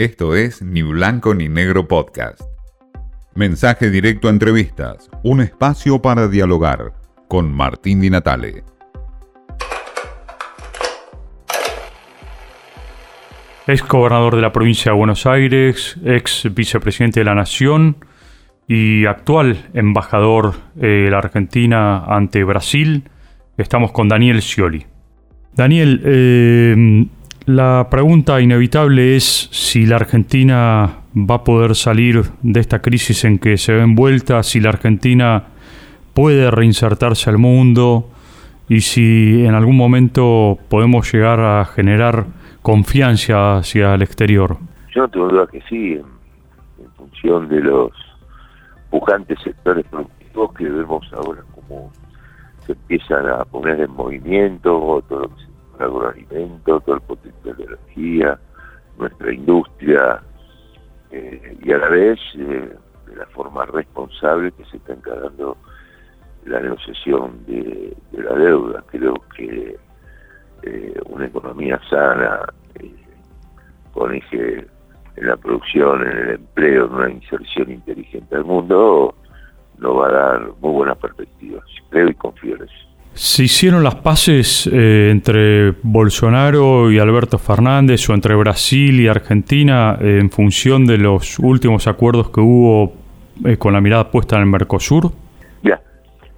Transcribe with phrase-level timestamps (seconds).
[0.00, 2.42] Esto es Ni Blanco ni Negro Podcast.
[3.34, 6.92] Mensaje directo a entrevistas, un espacio para dialogar
[7.26, 8.62] con Martín Di Natale.
[13.66, 17.96] Ex gobernador de la provincia de Buenos Aires, ex vicepresidente de la Nación
[18.68, 23.02] y actual embajador eh, de la Argentina ante Brasil,
[23.56, 24.86] estamos con Daniel Scioli.
[25.56, 27.08] Daniel, eh,
[27.48, 33.38] la pregunta inevitable es si la Argentina va a poder salir de esta crisis en
[33.38, 35.44] que se ve envuelta, si la Argentina
[36.12, 38.10] puede reinsertarse al mundo
[38.68, 42.26] y si en algún momento podemos llegar a generar
[42.60, 44.58] confianza hacia el exterior.
[44.94, 46.04] Yo no tengo duda que sí, en,
[46.98, 47.92] función de los
[48.90, 51.90] pujantes sectores productivos que vemos ahora como
[52.66, 57.64] se empiezan a poner en movimiento, todo lo que el agroalimento, todo el potencial de
[57.64, 58.38] energía,
[58.98, 60.22] nuestra industria,
[61.10, 65.56] eh, y a la vez eh, de la forma responsable que se está encargando
[66.44, 68.84] la negociación de, la deuda.
[68.90, 69.76] Creo que
[70.62, 72.40] eh, una economía sana,
[73.92, 74.66] con eje
[75.16, 79.14] en la producción, en el empleo, en una inserción inteligente al mundo,
[79.78, 81.64] nos va a dar muy buenas perspectivas.
[81.90, 82.88] Creo y confío en eso.
[83.20, 89.98] ¿Se hicieron las paces eh, entre Bolsonaro y Alberto Fernández o entre Brasil y Argentina
[90.00, 92.92] eh, en función de los últimos acuerdos que hubo
[93.44, 95.10] eh, con la mirada puesta en el Mercosur?
[95.64, 95.80] Ya,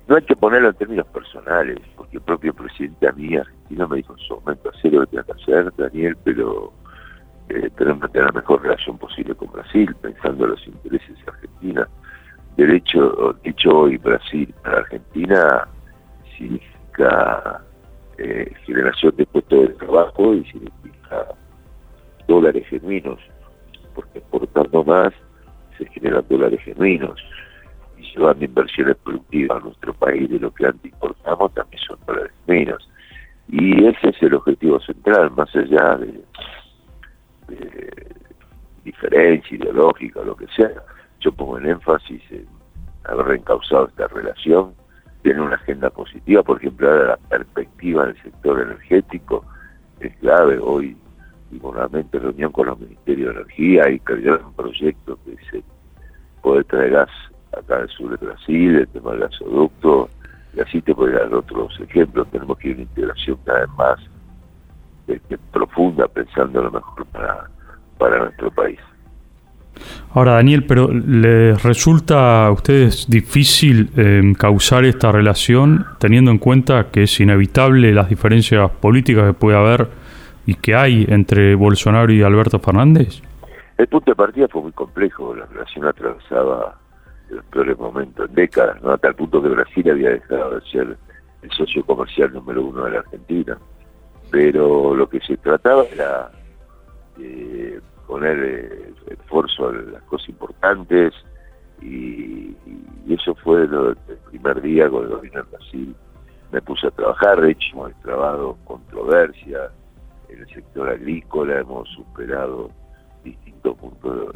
[0.09, 3.98] no hay que ponerlo en términos personales, porque el propio presidente a mí argentino me
[3.98, 6.72] dijo en su momento, hacer lo que tenga que hacer, Daniel, pero
[7.77, 11.87] tenemos que tener la mejor relación posible con Brasil, pensando en los intereses de Argentina.
[12.56, 15.69] De hecho, dicho hoy Brasil para Argentina
[16.41, 17.62] significa
[18.19, 21.27] eh, generación de puestos de trabajo y significa
[22.27, 23.19] dólares genuinos,
[23.94, 25.12] porque exportando más
[25.77, 27.20] se generan dólares genuinos
[27.97, 32.32] y llevando inversiones productivas a nuestro país de lo que antes importamos también son dólares
[32.47, 32.88] genuinos.
[33.48, 36.25] Y ese es el objetivo central, más allá de,
[37.48, 38.16] de
[38.84, 40.82] diferencia ideológica lo que sea.
[41.19, 42.47] Yo pongo el énfasis en
[43.04, 44.79] haber reencausado esta relación
[45.22, 49.44] tiene una agenda positiva, por ejemplo, la perspectiva del sector energético
[50.00, 50.58] es clave.
[50.58, 50.97] Hoy
[51.50, 55.62] nuevamente reunión con los ministerios de energía y crearon un proyecto que se
[56.42, 57.10] puede traer gas
[57.53, 60.09] acá en el sur de Brasil, el tema del gasoducto,
[60.54, 62.28] y así te puedo dar otros ejemplos.
[62.30, 64.00] Tenemos que ir a una integración cada vez más
[65.09, 67.50] este, profunda, pensando lo mejor para,
[67.98, 68.78] para nuestro país.
[70.12, 76.91] Ahora, Daniel, pero ¿les resulta a ustedes difícil eh, causar esta relación teniendo en cuenta
[76.91, 79.88] que es inevitable las diferencias políticas que puede haber
[80.46, 83.22] y que hay entre Bolsonaro y Alberto Fernández?
[83.78, 86.76] El punto de partida fue muy complejo, la relación atravesaba
[87.30, 88.91] los peores momentos en décadas, ¿no?
[88.91, 90.97] hasta el punto que Brasil había dejado de ser
[91.42, 93.58] el socio comercial número uno de la Argentina.
[94.30, 96.30] Pero lo que se trataba era
[97.16, 97.80] de
[98.10, 101.15] poner eh, esfuerzo en las cosas importantes
[101.81, 102.56] y,
[103.09, 103.97] eso fue el
[104.31, 105.97] primer día el gobierno de Brasil.
[106.53, 109.69] Me puse a trabajar, de hecho hemos trabajado controversia
[110.28, 112.71] en el sector agrícola, hemos superado
[113.25, 114.32] distintos puntos,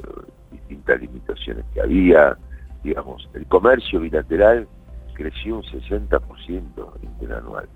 [0.51, 2.37] distintas limitaciones que había.
[2.83, 4.67] Digamos, el comercio bilateral
[5.15, 7.69] creció un 60% interanual.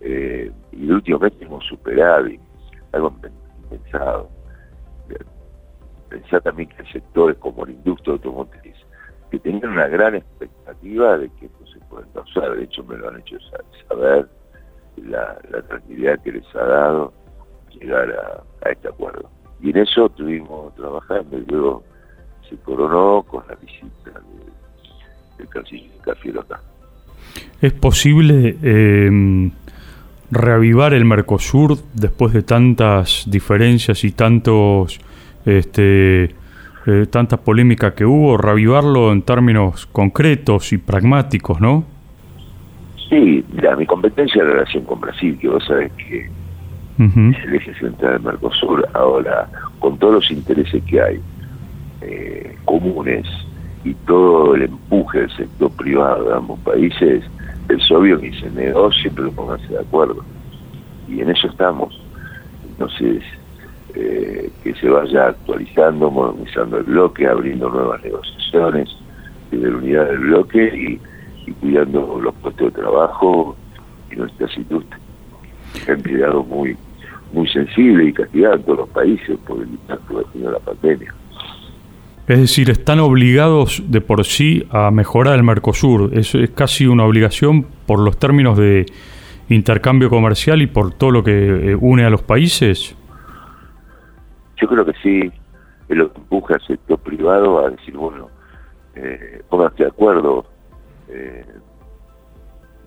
[0.00, 2.28] Eh, y el último mes hemos superado,
[2.92, 3.14] algo
[3.70, 4.39] impensado
[6.08, 8.76] pensar también que hay sectores como la industria automotriz
[9.30, 13.08] que tenían una gran expectativa de que esto se pueda causar, de hecho me lo
[13.08, 13.36] han hecho
[13.88, 14.28] saber,
[14.96, 15.38] la,
[15.68, 17.12] tranquilidad que les ha dado
[17.70, 19.30] llegar a, este acuerdo.
[19.60, 21.84] Y en eso estuvimos trabajando y luego
[22.48, 24.20] se coronó con la visita
[25.38, 26.60] del canciller Cafiero acá.
[27.60, 29.50] ¿Es posible eh,
[30.30, 35.00] reavivar el Mercosur después de tantas diferencias y tantos
[35.44, 36.34] este,
[36.86, 41.84] eh, tanta polémica que hubo, reavivarlo en términos concretos y pragmáticos, ¿no?
[43.08, 46.28] Sí, mira, mi competencia en relación con Brasil, que vos sabés que
[46.98, 51.20] es el eje central del Mercosur, ahora, con todos los intereses que hay
[52.02, 53.26] eh, comunes
[53.84, 57.24] y todo el empuje del sector privado de ambos países,
[57.68, 60.24] es obvio que se negocie, pero pónganse de acuerdo.
[61.08, 62.00] Y en eso estamos.
[62.68, 63.22] Entonces,
[63.94, 68.88] eh, que se vaya actualizando, modernizando el bloque, abriendo nuevas negociaciones
[69.50, 70.98] de la unidad del bloque
[71.46, 73.56] y, cuidando los puestos de trabajo
[74.12, 75.00] y nuestras industrias.
[75.88, 76.76] Han quedado muy,
[77.32, 80.58] muy sensible y castigada en todos los países por el impacto que ha tenido la
[80.60, 81.14] pandemia.
[82.30, 86.16] Es decir, están obligados de por sí a mejorar el Mercosur.
[86.16, 88.86] Es, es casi una obligación por los términos de
[89.48, 91.32] intercambio comercial y por todo lo que
[91.72, 92.96] eh, une a los países.
[94.58, 95.32] Yo creo que sí,
[95.88, 98.28] es lo que empuja al sector privado a decir, bueno,
[98.94, 100.44] eh, pónganse de acuerdo,
[101.08, 101.44] eh,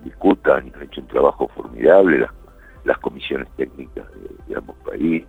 [0.06, 2.32] discutan, han hecho un trabajo formidable las,
[2.86, 4.06] las comisiones técnicas
[4.48, 5.28] de, ambos países,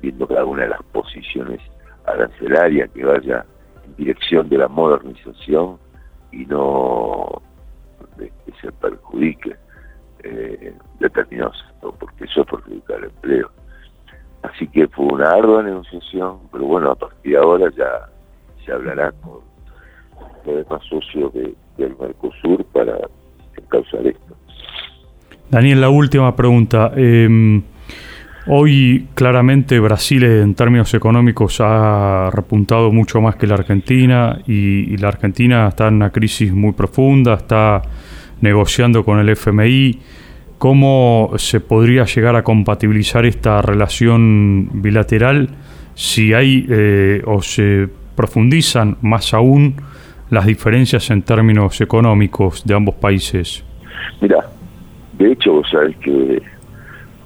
[0.00, 1.60] viendo cada una de las posiciones
[2.06, 3.44] arancelarias que vaya
[3.84, 5.78] en dirección de la modernización
[6.32, 7.42] y no
[8.18, 9.56] que se perjudique
[10.22, 10.74] eh,
[11.98, 13.50] porque eso perjudica el empleo.
[14.42, 18.08] Así que fue una ardua negociación, pero bueno, a partir de ahora ya
[18.64, 19.40] se hablará con
[20.46, 22.98] los demás socios de, del Mercosur para
[23.56, 24.36] encauzar esto.
[25.50, 26.92] Daniel, la última pregunta.
[26.96, 27.62] Eh,
[28.46, 35.08] hoy claramente Brasil en términos económicos ha repuntado mucho más que la Argentina y, la
[35.08, 37.82] Argentina está en una crisis muy profunda, está
[38.40, 39.98] negociando con el FMI
[40.58, 45.48] cómo se podría llegar a compatibilizar esta relación bilateral
[45.94, 49.76] si hay eh, o se profundizan más aún
[50.30, 53.64] las diferencias en términos económicos de ambos países.
[54.20, 54.46] Mira,
[55.18, 55.66] de hecho vos
[56.00, 56.42] que,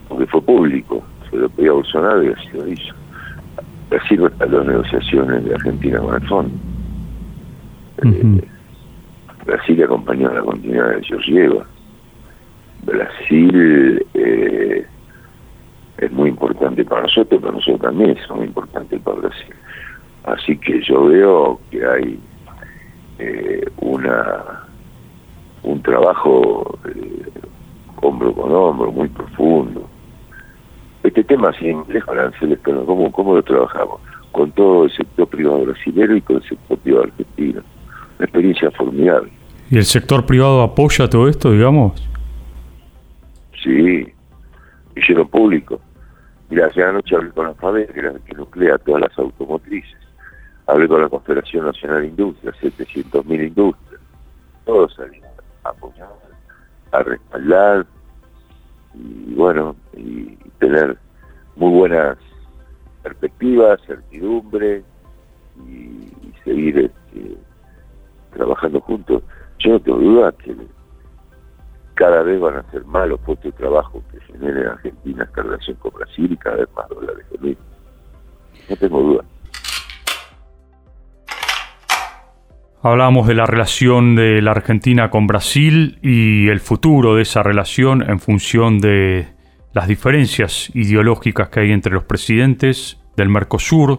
[0.08, 2.94] porque fue público, se lo pedía Bolsonaro y así lo hizo.
[3.90, 6.54] Brasil a las negociaciones de Argentina con el fondo.
[8.02, 8.38] Uh -huh.
[8.42, 8.48] eh,
[9.46, 11.66] Brasil acompañó la continuidad de Georgieva
[12.82, 14.86] Brasil eh,
[15.98, 19.54] es muy importante para nosotros, pero nosotros también es muy importante para Brasil.
[20.24, 22.18] Así que yo veo que hay
[23.18, 24.64] eh, una
[25.64, 27.22] un trabajo eh,
[28.00, 29.88] hombro con hombro muy profundo.
[31.08, 33.98] Este tema, sin lejos aranceles, pero ¿cómo, ¿cómo lo trabajamos?
[34.30, 37.62] Con todo el sector privado brasileño y con el sector privado argentino.
[38.18, 39.32] Una experiencia formidable.
[39.70, 42.06] ¿Y el sector privado apoya todo esto, digamos?
[43.62, 44.06] Sí,
[44.94, 45.80] hicieron público.
[46.50, 49.96] Mira, hace anoche hablé con la FABE, que, que nuclea todas las automotrices.
[50.66, 54.00] Hablé con la Confederación Nacional de Industria, 700.000 industrias.
[54.66, 55.30] Todos salieron
[55.64, 56.08] a apoyar,
[56.92, 57.86] a respaldar
[58.94, 60.98] y bueno, y tener
[61.56, 62.18] muy buenas
[63.02, 64.82] perspectivas, certidumbre
[65.66, 66.08] y,
[66.44, 67.36] seguir este,
[68.32, 69.22] trabajando juntos.
[69.58, 70.56] Yo no tengo duda que
[71.94, 75.42] cada vez van a ser más los puestos de trabajo que generen en Argentina esta
[75.42, 77.26] relación con Brasil y cada vez más dólares.
[78.70, 79.24] No tengo duda.
[82.80, 88.08] Hablamos de la relación de la Argentina con Brasil y el futuro de esa relación
[88.08, 89.26] en función de
[89.72, 93.98] las diferencias ideológicas que hay entre los presidentes del Mercosur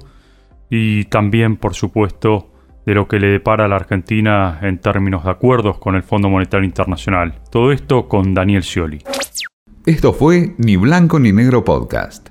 [0.70, 2.54] y también, por supuesto,
[2.86, 6.30] de lo que le depara a la Argentina en términos de acuerdos con el Fondo
[6.30, 7.42] Monetario Internacional.
[7.52, 9.00] Todo esto con Daniel Scioli.
[9.86, 12.30] Esto fue Ni Blanco ni Negro Podcast.